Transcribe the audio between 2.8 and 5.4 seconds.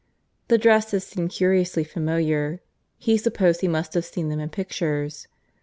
he supposed he must have seen them in pictures.